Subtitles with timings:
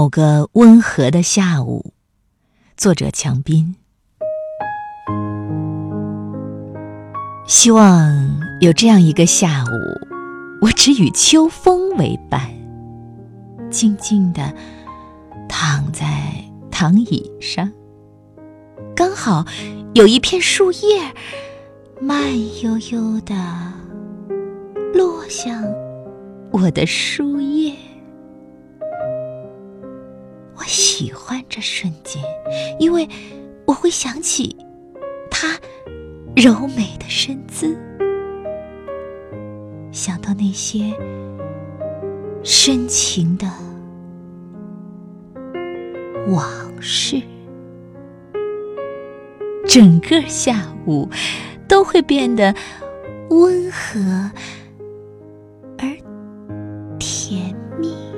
[0.00, 1.92] 某个温和的下午，
[2.74, 3.76] 作者强斌。
[7.46, 9.68] 希望有这样一个下午，
[10.62, 12.50] 我只与秋风为伴，
[13.70, 14.54] 静静地
[15.46, 16.06] 躺在
[16.70, 17.70] 躺椅上，
[18.96, 19.44] 刚好
[19.92, 21.12] 有一片树叶
[22.00, 22.32] 慢
[22.62, 23.34] 悠悠的
[24.94, 25.62] 落向
[26.52, 27.38] 我的书
[31.00, 32.22] 喜欢这瞬间
[32.78, 33.08] 因为
[33.64, 34.54] 我会想起
[35.30, 35.58] 他
[36.36, 37.74] 柔美的身姿。
[39.92, 40.92] 想到那些
[42.42, 43.50] 深情的
[46.28, 46.46] 往
[46.82, 47.18] 事。
[49.66, 51.08] 整个下午
[51.66, 52.54] 都会变得
[53.30, 54.30] 温和
[55.78, 55.88] 而
[56.98, 58.09] 甜蜜。